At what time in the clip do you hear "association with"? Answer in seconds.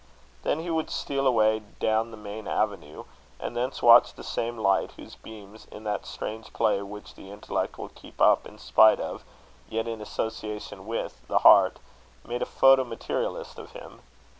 10.01-11.21